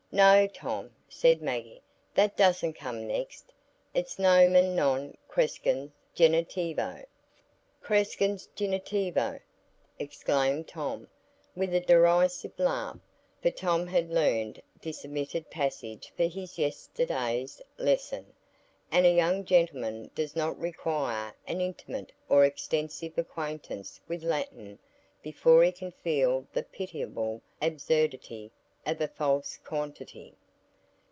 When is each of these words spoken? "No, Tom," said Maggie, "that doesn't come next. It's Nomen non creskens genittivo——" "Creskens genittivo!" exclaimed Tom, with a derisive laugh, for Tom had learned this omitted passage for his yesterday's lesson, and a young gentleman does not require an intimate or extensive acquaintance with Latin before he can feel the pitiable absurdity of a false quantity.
"No, 0.13 0.45
Tom," 0.45 0.91
said 1.07 1.41
Maggie, 1.41 1.81
"that 2.15 2.35
doesn't 2.35 2.73
come 2.73 3.07
next. 3.07 3.53
It's 3.93 4.19
Nomen 4.19 4.75
non 4.75 5.15
creskens 5.29 5.89
genittivo——" 6.13 7.05
"Creskens 7.81 8.49
genittivo!" 8.53 9.39
exclaimed 9.99 10.67
Tom, 10.67 11.07
with 11.55 11.73
a 11.73 11.79
derisive 11.79 12.59
laugh, 12.59 12.99
for 13.41 13.51
Tom 13.51 13.87
had 13.87 14.09
learned 14.09 14.61
this 14.81 15.05
omitted 15.05 15.49
passage 15.49 16.11
for 16.17 16.23
his 16.25 16.57
yesterday's 16.57 17.61
lesson, 17.77 18.33
and 18.91 19.05
a 19.05 19.13
young 19.15 19.45
gentleman 19.45 20.11
does 20.13 20.35
not 20.35 20.59
require 20.59 21.33
an 21.47 21.61
intimate 21.61 22.11
or 22.27 22.43
extensive 22.43 23.17
acquaintance 23.17 24.01
with 24.09 24.23
Latin 24.23 24.77
before 25.23 25.63
he 25.63 25.71
can 25.71 25.91
feel 25.93 26.45
the 26.51 26.63
pitiable 26.63 27.41
absurdity 27.61 28.51
of 28.83 28.99
a 28.99 29.07
false 29.09 29.57
quantity. 29.63 30.33